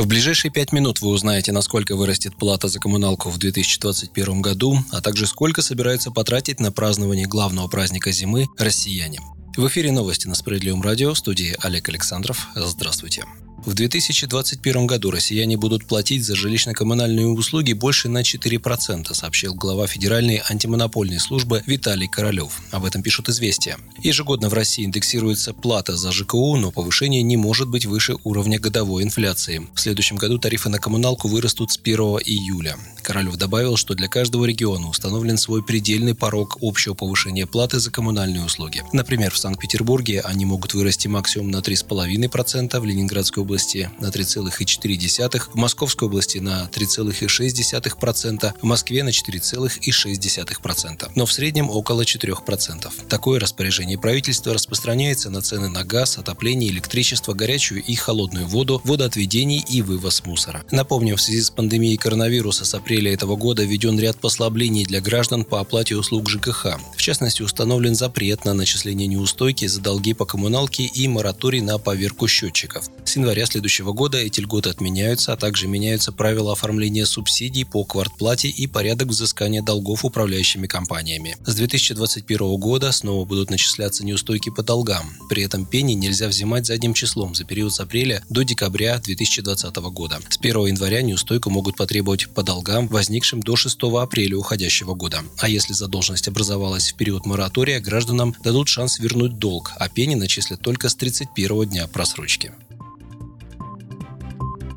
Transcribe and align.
В 0.00 0.06
ближайшие 0.06 0.50
пять 0.50 0.72
минут 0.72 1.02
вы 1.02 1.10
узнаете, 1.10 1.52
насколько 1.52 1.94
вырастет 1.94 2.34
плата 2.34 2.68
за 2.68 2.80
коммуналку 2.80 3.28
в 3.28 3.36
2021 3.36 4.40
году, 4.40 4.78
а 4.90 5.02
также 5.02 5.26
сколько 5.26 5.60
собираются 5.60 6.10
потратить 6.10 6.58
на 6.58 6.72
празднование 6.72 7.26
главного 7.26 7.68
праздника 7.68 8.10
зимы 8.10 8.48
россияне. 8.56 9.20
В 9.58 9.68
эфире 9.68 9.92
новости 9.92 10.26
на 10.26 10.34
Справедливом 10.34 10.80
радио, 10.80 11.12
в 11.12 11.18
студии 11.18 11.54
Олег 11.60 11.90
Александров. 11.90 12.48
Здравствуйте. 12.54 13.24
В 13.66 13.74
2021 13.74 14.86
году 14.86 15.10
россияне 15.10 15.58
будут 15.58 15.84
платить 15.84 16.24
за 16.24 16.34
жилищно-коммунальные 16.34 17.26
услуги 17.26 17.74
больше 17.74 18.08
на 18.08 18.22
4%, 18.22 19.12
сообщил 19.12 19.54
глава 19.54 19.86
Федеральной 19.86 20.42
антимонопольной 20.48 21.20
службы 21.20 21.62
Виталий 21.66 22.08
Королев. 22.08 22.58
Об 22.70 22.86
этом 22.86 23.02
пишут 23.02 23.28
«Известия». 23.28 23.76
Ежегодно 24.02 24.48
в 24.48 24.54
России 24.54 24.86
индексируется 24.86 25.52
плата 25.52 25.94
за 25.94 26.10
ЖКУ, 26.10 26.56
но 26.56 26.70
повышение 26.70 27.22
не 27.22 27.36
может 27.36 27.68
быть 27.68 27.84
выше 27.84 28.16
уровня 28.24 28.58
годовой 28.58 29.02
инфляции. 29.02 29.66
В 29.74 29.80
следующем 29.80 30.16
году 30.16 30.38
тарифы 30.38 30.70
на 30.70 30.78
коммуналку 30.78 31.28
вырастут 31.28 31.70
с 31.70 31.76
1 31.76 32.00
июля. 32.24 32.78
Королев 33.10 33.34
добавил, 33.34 33.76
что 33.76 33.94
для 33.94 34.06
каждого 34.06 34.44
региона 34.44 34.88
установлен 34.88 35.36
свой 35.36 35.64
предельный 35.64 36.14
порог 36.14 36.58
общего 36.60 36.94
повышения 36.94 37.44
платы 37.44 37.80
за 37.80 37.90
коммунальные 37.90 38.44
услуги. 38.44 38.84
Например, 38.92 39.32
в 39.32 39.38
Санкт-Петербурге 39.38 40.20
они 40.20 40.44
могут 40.44 40.74
вырасти 40.74 41.08
максимум 41.08 41.50
на 41.50 41.56
3,5%, 41.56 42.78
в 42.78 42.84
Ленинградской 42.84 43.42
области 43.42 43.90
на 43.98 44.10
3,4%, 44.10 45.42
в 45.52 45.56
Московской 45.56 46.06
области 46.06 46.38
на 46.38 46.70
3,6%, 46.72 48.52
в 48.60 48.62
Москве 48.62 49.02
на 49.02 49.08
4,6%, 49.08 51.10
но 51.16 51.26
в 51.26 51.32
среднем 51.32 51.68
около 51.68 52.02
4%. 52.02 52.92
Такое 53.08 53.40
распоряжение 53.40 53.98
правительства 53.98 54.54
распространяется 54.54 55.30
на 55.30 55.42
цены 55.42 55.68
на 55.68 55.82
газ, 55.82 56.16
отопление, 56.16 56.70
электричество, 56.70 57.32
горячую 57.32 57.82
и 57.82 57.96
холодную 57.96 58.46
воду, 58.46 58.80
водоотведение 58.84 59.64
и 59.68 59.82
вывоз 59.82 60.24
мусора. 60.24 60.62
Напомним, 60.70 61.16
в 61.16 61.20
связи 61.20 61.42
с 61.42 61.50
пандемией 61.50 61.96
коронавируса 61.96 62.64
с 62.64 62.72
апреля 62.72 62.99
этого 63.08 63.36
года 63.36 63.64
введен 63.64 63.98
ряд 63.98 64.18
послаблений 64.18 64.84
для 64.84 65.00
граждан 65.00 65.44
по 65.44 65.60
оплате 65.60 65.96
услуг 65.96 66.28
ЖКХ. 66.28 66.78
В 66.94 67.00
частности, 67.00 67.40
установлен 67.40 67.94
запрет 67.94 68.44
на 68.44 68.52
начисление 68.52 69.06
неустойки 69.06 69.66
за 69.66 69.80
долги 69.80 70.12
по 70.12 70.26
коммуналке 70.26 70.84
и 70.84 71.08
мораторий 71.08 71.62
на 71.62 71.78
поверку 71.78 72.28
счетчиков. 72.28 72.90
С 73.04 73.16
января 73.16 73.46
следующего 73.46 73.92
года 73.92 74.18
эти 74.18 74.40
льготы 74.40 74.68
отменяются, 74.68 75.32
а 75.32 75.36
также 75.36 75.66
меняются 75.66 76.12
правила 76.12 76.52
оформления 76.52 77.06
субсидий 77.06 77.64
по 77.64 77.84
квартплате 77.84 78.48
и 78.48 78.66
порядок 78.66 79.08
взыскания 79.08 79.62
долгов 79.62 80.04
управляющими 80.04 80.66
компаниями. 80.66 81.36
С 81.46 81.54
2021 81.54 82.56
года 82.56 82.92
снова 82.92 83.24
будут 83.24 83.50
начисляться 83.50 84.04
неустойки 84.04 84.50
по 84.50 84.62
долгам. 84.62 85.14
При 85.28 85.42
этом 85.44 85.64
пени 85.64 85.94
нельзя 85.94 86.28
взимать 86.28 86.66
задним 86.66 86.92
числом 86.92 87.34
за 87.34 87.44
период 87.44 87.72
с 87.72 87.80
апреля 87.80 88.22
до 88.28 88.42
декабря 88.42 88.98
2020 88.98 89.76
года. 89.76 90.18
С 90.28 90.38
1 90.38 90.66
января 90.66 91.02
неустойку 91.02 91.50
могут 91.50 91.76
потребовать 91.76 92.28
по 92.28 92.42
долгам, 92.42 92.88
возникшим 92.90 93.40
до 93.40 93.56
6 93.56 93.78
апреля 93.82 94.36
уходящего 94.36 94.94
года. 94.94 95.22
А 95.38 95.48
если 95.48 95.72
задолженность 95.72 96.28
образовалась 96.28 96.92
в 96.92 96.96
период 96.96 97.24
моратория, 97.24 97.80
гражданам 97.80 98.34
дадут 98.42 98.68
шанс 98.68 98.98
вернуть 98.98 99.38
долг, 99.38 99.72
а 99.76 99.88
пени 99.88 100.16
начислят 100.16 100.60
только 100.60 100.88
с 100.88 100.94
31 100.94 101.70
дня 101.70 101.86
просрочки. 101.86 102.52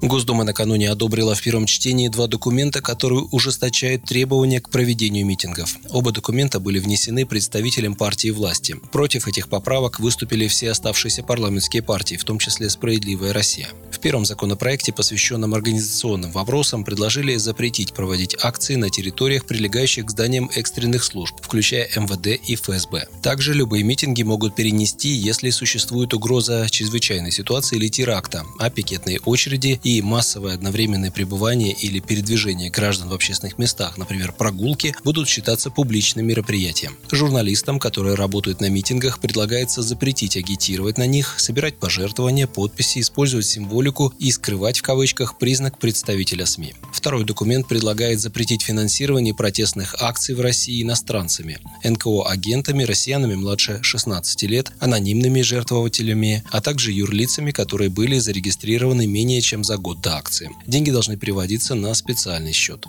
Госдума 0.04 0.44
накануне 0.44 0.90
одобрила 0.92 1.34
в 1.34 1.42
первом 1.42 1.66
чтении 1.66 2.10
два 2.10 2.28
документа, 2.28 2.82
которые 2.82 3.22
ужесточают 3.32 4.04
требования 4.04 4.60
к 4.60 4.70
проведению 4.70 5.26
митингов. 5.26 5.78
Оба 5.92 6.12
документа 6.12 6.60
были 6.60 6.80
внесены 6.80 7.26
представителем 7.26 7.96
партии 7.96 8.28
власти. 8.28 8.76
Против 8.92 9.30
этих 9.30 9.48
поправок 9.48 10.02
выступили 10.02 10.48
все 10.50 10.72
оставшиеся 10.72 11.24
парламентские 11.24 11.84
партии, 11.84 12.16
в 12.16 12.26
том 12.26 12.38
числе 12.38 12.70
«Справедливая 12.70 13.32
Россия». 13.32 13.70
В 13.92 14.00
первом 14.00 14.26
законопроекте, 14.26 14.92
посвященном 14.92 15.54
организационным 15.54 16.34
вопросам, 16.34 16.84
предложили 16.84 17.38
запретить 17.38 17.94
проводить 17.94 18.36
акции 18.42 18.76
на 18.76 18.90
территориях, 18.90 19.46
прилегающих 19.46 20.08
к 20.08 20.10
зданиям 20.10 20.52
экстренных 20.54 21.06
служб, 21.06 21.36
включая 21.42 21.88
МВД 21.96 22.28
и 22.46 22.56
ФСБ. 22.56 23.08
Также 23.22 23.54
любые 23.54 23.86
митинги 23.86 24.24
могут 24.24 24.54
перенести, 24.54 25.08
если 25.08 25.50
существует 25.52 26.14
угроза 26.14 26.68
чрезвычайной 26.70 27.32
ситуации 27.32 27.78
или 27.78 27.88
теракта, 27.88 28.44
а 28.60 28.70
пикетные 28.70 29.22
очереди 29.22 29.80
и 29.82 29.93
массовое 30.02 30.54
одновременное 30.54 31.12
пребывание 31.12 31.72
или 31.72 32.00
передвижение 32.00 32.70
граждан 32.70 33.10
в 33.10 33.14
общественных 33.14 33.58
местах, 33.58 33.98
например, 33.98 34.32
прогулки, 34.32 34.96
будут 35.04 35.28
считаться 35.28 35.70
публичным 35.70 36.26
мероприятием. 36.26 36.98
Журналистам, 37.12 37.80
которые 37.80 38.16
работают 38.16 38.62
на 38.62 38.70
митингах, 38.70 39.20
предлагается 39.20 39.82
запретить 39.82 40.38
агитировать 40.38 40.98
на 40.98 41.06
них, 41.06 41.36
собирать 41.38 41.78
пожертвования, 41.78 42.48
подписи, 42.48 43.00
использовать 43.00 43.46
символику 43.46 44.14
и 44.20 44.32
скрывать 44.32 44.80
в 44.80 44.82
кавычках 44.82 45.38
признак 45.38 45.78
представителя 45.78 46.46
СМИ. 46.46 46.74
Второй 46.92 47.24
документ 47.26 47.68
предлагает 47.68 48.20
запретить 48.20 48.62
финансирование 48.62 49.34
протестных 49.34 49.96
акций 50.02 50.36
в 50.36 50.42
России 50.42 50.82
иностранцами, 50.82 51.60
НКО-агентами, 51.84 52.84
россиянами 52.84 53.36
младше 53.36 53.80
16 53.82 54.44
лет, 54.44 54.72
анонимными 54.80 55.42
жертвователями, 55.42 56.44
а 56.52 56.62
также 56.62 56.92
юрлицами, 56.92 57.52
которые 57.52 57.90
были 57.90 58.20
зарегистрированы 58.20 59.08
менее 59.08 59.42
чем 59.42 59.64
за 59.64 59.78
год 59.84 60.02
до 60.02 60.16
акции. 60.16 60.50
Деньги 60.66 60.90
должны 60.90 61.18
переводиться 61.18 61.76
на 61.76 61.94
специальный 61.94 62.54
счет. 62.54 62.88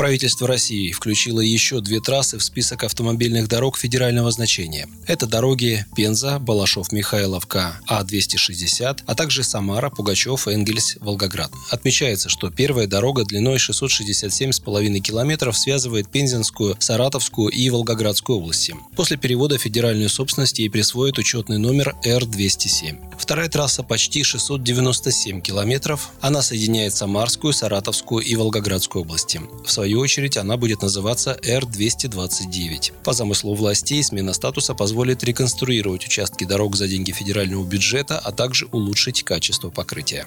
Правительство 0.00 0.48
России 0.48 0.92
включило 0.92 1.40
еще 1.40 1.82
две 1.82 2.00
трассы 2.00 2.38
в 2.38 2.42
список 2.42 2.84
автомобильных 2.84 3.48
дорог 3.48 3.76
федерального 3.76 4.30
значения. 4.30 4.88
Это 5.06 5.26
дороги 5.26 5.84
Пенза, 5.94 6.38
Балашов-Михайловка, 6.38 7.78
А-260, 7.86 9.02
а 9.06 9.14
также 9.14 9.44
Самара, 9.44 9.90
Пугачев, 9.90 10.48
Энгельс, 10.48 10.96
Волгоград. 11.00 11.50
Отмечается, 11.68 12.30
что 12.30 12.48
первая 12.48 12.86
дорога 12.86 13.26
длиной 13.26 13.58
667,5 13.58 15.00
километров 15.00 15.58
связывает 15.58 16.10
Пензенскую, 16.10 16.76
Саратовскую 16.78 17.50
и 17.50 17.68
Волгоградскую 17.68 18.38
области. 18.38 18.74
После 18.96 19.18
перевода 19.18 19.58
федеральную 19.58 20.08
собственность 20.08 20.60
ей 20.60 20.70
присвоит 20.70 21.18
учетный 21.18 21.58
номер 21.58 21.94
Р-207. 22.04 23.18
Вторая 23.18 23.50
трасса 23.50 23.82
почти 23.82 24.22
697 24.22 25.42
километров. 25.42 26.08
Она 26.22 26.40
соединяет 26.40 26.94
Самарскую, 26.94 27.52
Саратовскую 27.52 28.24
и 28.24 28.34
Волгоградскую 28.34 29.02
области. 29.02 29.42
В 29.62 29.70
свою 29.70 29.89
свою 29.90 30.02
очередь, 30.02 30.36
она 30.36 30.56
будет 30.56 30.82
называться 30.82 31.36
Р-229. 31.42 32.92
По 33.02 33.12
замыслу 33.12 33.54
властей, 33.56 34.04
смена 34.04 34.32
статуса 34.32 34.72
позволит 34.72 35.24
реконструировать 35.24 36.04
участки 36.04 36.44
дорог 36.44 36.76
за 36.76 36.86
деньги 36.86 37.10
федерального 37.10 37.64
бюджета, 37.64 38.20
а 38.20 38.30
также 38.30 38.66
улучшить 38.70 39.24
качество 39.24 39.70
покрытия. 39.70 40.26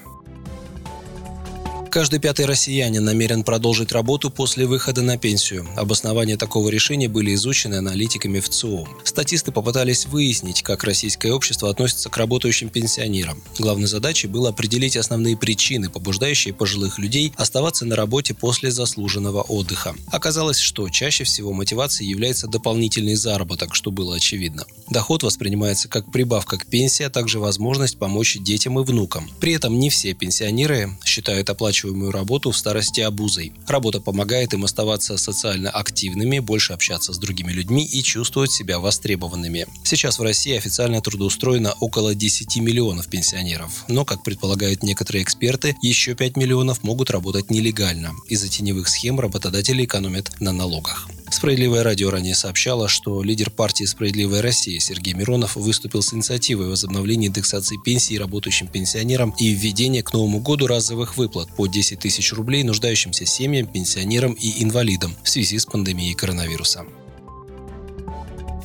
Каждый 1.93 2.17
пятый 2.17 2.47
россиянин 2.47 3.05
намерен 3.05 3.43
продолжить 3.43 3.91
работу 3.91 4.31
после 4.31 4.65
выхода 4.65 5.03
на 5.03 5.15
пенсию. 5.19 5.67
Обоснования 5.75 6.37
такого 6.37 6.69
решения 6.69 7.07
были 7.07 7.35
изучены 7.35 7.75
аналитиками 7.75 8.39
в 8.39 8.49
ЦИОМ. 8.49 8.87
Статисты 9.03 9.51
попытались 9.51 10.07
выяснить, 10.07 10.63
как 10.63 10.83
российское 10.85 11.31
общество 11.31 11.69
относится 11.69 12.09
к 12.09 12.17
работающим 12.17 12.69
пенсионерам. 12.69 13.43
Главной 13.59 13.85
задачей 13.85 14.25
было 14.25 14.49
определить 14.49 14.97
основные 14.97 15.37
причины, 15.37 15.91
побуждающие 15.91 16.51
пожилых 16.51 16.97
людей 16.97 17.31
оставаться 17.37 17.85
на 17.85 17.95
работе 17.95 18.33
после 18.33 18.71
заслуженного 18.71 19.43
отдыха. 19.43 19.93
Оказалось, 20.07 20.57
что 20.57 20.89
чаще 20.89 21.25
всего 21.25 21.53
мотивацией 21.53 22.09
является 22.09 22.47
дополнительный 22.47 23.13
заработок, 23.13 23.75
что 23.75 23.91
было 23.91 24.15
очевидно. 24.15 24.65
Доход 24.89 25.21
воспринимается 25.21 25.87
как 25.89 26.11
прибавка 26.11 26.57
к 26.57 26.65
пенсии, 26.65 27.03
а 27.03 27.11
также 27.11 27.37
возможность 27.37 27.99
помочь 27.99 28.35
детям 28.39 28.79
и 28.79 28.83
внукам. 28.83 29.29
При 29.39 29.53
этом 29.53 29.77
не 29.77 29.91
все 29.91 30.15
пенсионеры 30.15 30.97
считают 31.05 31.51
оплачиваемые 31.51 31.82
оплачиваемую 31.83 32.11
работу 32.11 32.51
в 32.51 32.57
старости 32.57 33.01
обузой. 33.01 33.53
Работа 33.67 33.99
помогает 33.99 34.53
им 34.53 34.63
оставаться 34.63 35.17
социально 35.17 35.69
активными, 35.69 36.39
больше 36.39 36.73
общаться 36.73 37.13
с 37.13 37.17
другими 37.17 37.51
людьми 37.51 37.83
и 37.83 38.01
чувствовать 38.01 38.51
себя 38.51 38.79
востребованными. 38.79 39.65
Сейчас 39.83 40.19
в 40.19 40.23
России 40.23 40.55
официально 40.55 41.01
трудоустроено 41.01 41.73
около 41.79 42.15
10 42.15 42.57
миллионов 42.57 43.07
пенсионеров, 43.07 43.85
но, 43.87 44.05
как 44.05 44.23
предполагают 44.23 44.83
некоторые 44.83 45.23
эксперты, 45.23 45.75
еще 45.81 46.15
5 46.15 46.37
миллионов 46.37 46.83
могут 46.83 47.09
работать 47.09 47.51
нелегально. 47.51 48.11
Из-за 48.29 48.47
теневых 48.47 48.87
схем 48.87 49.19
работодатели 49.19 49.83
экономят 49.83 50.39
на 50.39 50.51
налогах. 50.51 51.07
Справедливое 51.33 51.81
радио 51.81 52.11
ранее 52.11 52.35
сообщало, 52.35 52.87
что 52.87 53.23
лидер 53.23 53.49
партии 53.49 53.85
«Справедливая 53.85 54.43
Россия» 54.43 54.79
Сергей 54.79 55.15
Миронов 55.15 55.55
выступил 55.55 56.03
с 56.03 56.13
инициативой 56.13 56.67
возобновления 56.69 57.25
индексации 57.25 57.79
пенсий 57.83 58.19
работающим 58.19 58.67
пенсионерам 58.67 59.33
и 59.39 59.49
введения 59.49 60.03
к 60.03 60.13
Новому 60.13 60.41
году 60.41 60.67
разовых 60.67 61.17
выплат 61.17 61.49
по 61.55 61.65
10 61.65 61.97
тысяч 61.97 62.31
рублей 62.33 62.63
нуждающимся 62.63 63.25
семьям, 63.25 63.65
пенсионерам 63.65 64.33
и 64.33 64.63
инвалидам 64.63 65.15
в 65.23 65.29
связи 65.29 65.57
с 65.57 65.65
пандемией 65.65 66.13
коронавируса. 66.13 66.85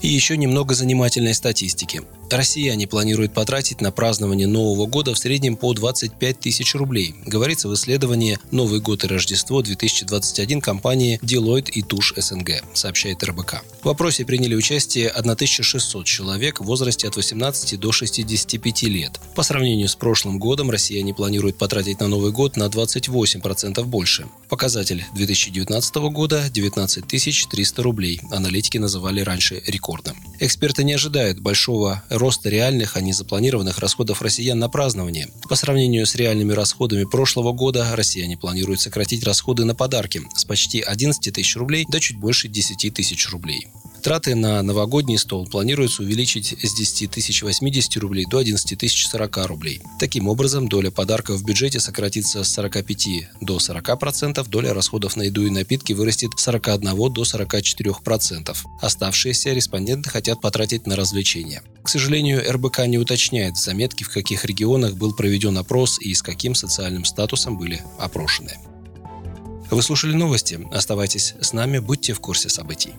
И 0.03 0.09
еще 0.09 0.37
немного 0.37 0.75
занимательной 0.75 1.33
статистики. 1.33 2.03
Россияне 2.31 2.87
планируют 2.87 3.33
потратить 3.33 3.81
на 3.81 3.91
празднование 3.91 4.47
Нового 4.47 4.87
года 4.87 5.15
в 5.15 5.19
среднем 5.19 5.57
по 5.57 5.73
25 5.73 6.41
тысяч 6.41 6.75
рублей, 6.75 7.15
говорится 7.27 7.69
в 7.69 7.75
исследовании 7.75 8.39
«Новый 8.51 8.81
год 8.81 9.05
и 9.05 9.07
Рождество 9.07 9.63
2021» 9.63 10.61
компании 10.61 11.19
Deloitte 11.23 11.71
и 11.71 11.83
Туш 11.83 12.15
СНГ, 12.17 12.63
сообщает 12.75 13.23
РБК. 13.23 13.63
В 13.83 13.89
опросе 13.89 14.25
приняли 14.25 14.55
участие 14.55 15.09
1600 15.09 16.05
человек 16.05 16.61
в 16.61 16.65
возрасте 16.65 17.09
от 17.09 17.17
18 17.17 17.81
до 17.81 17.93
65 17.93 18.83
лет. 18.85 19.21
По 19.35 19.43
сравнению 19.43 19.89
с 19.89 19.97
прошлым 19.97 20.39
годом 20.39 20.71
россияне 20.71 21.15
планируют 21.15 21.57
потратить 21.57 22.01
на 22.01 22.09
Новый 22.09 22.33
год 22.33 22.57
на 22.57 22.65
28% 22.65 23.83
больше. 23.85 24.27
Показатель 24.49 25.05
2019 25.15 25.95
года– 26.11 26.49
19 26.51 27.07
300 27.07 27.83
рублей. 27.83 28.21
Аналитики 28.31 28.79
называли 28.79 29.21
раньше 29.21 29.63
рекордом. 29.67 30.17
Эксперты 30.41 30.85
не 30.85 30.93
ожидают 30.93 31.41
большого 31.41 32.05
роста 32.11 32.49
реальных, 32.49 32.97
а 32.97 33.01
не 33.01 33.13
запланированных 33.13 33.79
расходов 33.81 34.23
россиян 34.23 34.57
на 34.57 34.69
празднование. 34.69 35.29
По 35.49 35.57
сравнению 35.57 36.07
с 36.07 36.15
реальными 36.15 36.53
расходами 36.53 37.05
прошлого 37.05 37.53
года, 37.53 37.89
россияне 37.97 38.37
планируют 38.37 38.81
сократить 38.81 39.25
расходы 39.25 39.65
на 39.65 39.75
подарки 39.75 40.23
с 40.37 40.45
почти 40.45 40.81
11 40.81 41.35
тысяч 41.35 41.57
рублей 41.57 41.87
до 41.89 41.99
чуть 41.99 42.19
больше 42.19 42.47
10 42.47 42.95
тысяч 42.95 43.29
рублей. 43.31 43.67
Траты 44.03 44.37
на 44.37 44.63
новогодний 44.63 45.19
стол 45.19 45.47
планируется 45.47 46.03
увеличить 46.03 46.55
с 46.63 46.75
10 46.75 47.11
тысяч 47.11 47.43
80 47.43 47.97
рублей 47.97 48.27
до 48.27 48.39
11 48.39 48.79
тысяч 48.79 49.09
40 49.09 49.47
рублей. 49.47 49.81
Таким 49.99 50.29
образом, 50.29 50.69
доля 50.69 50.91
подарков 50.91 51.39
в 51.39 51.45
бюджете 51.45 51.81
сократится 51.81 52.45
с 52.45 52.53
45 52.53 53.31
до 53.41 53.59
40 53.59 53.99
процентов, 53.99 54.49
доля 54.49 54.73
расходов 54.73 55.17
на 55.17 55.23
еду 55.23 55.45
и 55.47 55.51
напитки 55.51 55.93
вырастет 55.95 56.31
с 56.37 56.43
41 56.45 57.13
до 57.13 57.25
44 57.25 57.95
процентов. 58.05 58.65
Оставшиеся 58.81 59.53
респонденты 59.53 60.11
хотят 60.29 60.43
потратить 60.43 60.87
на 60.87 60.95
развлечения. 60.95 61.63
К 61.83 61.89
сожалению, 61.89 62.43
РБК 62.53 62.81
не 62.87 62.99
уточняет 62.99 63.57
в 63.57 63.63
заметке, 63.63 64.05
в 64.05 64.13
каких 64.13 64.45
регионах 64.45 64.95
был 64.95 65.15
проведен 65.15 65.57
опрос 65.57 65.99
и 65.99 66.13
с 66.13 66.21
каким 66.21 66.55
социальным 66.55 67.07
статусом 67.07 67.57
были 67.57 67.81
опрошены. 67.99 68.59
Вы 69.71 69.83
слушали 69.83 70.13
новости. 70.13 70.61
Оставайтесь 70.71 71.35
с 71.41 71.55
нами, 71.55 71.79
будьте 71.79 72.13
в 72.13 72.21
курсе 72.21 72.51
событий. 72.51 72.93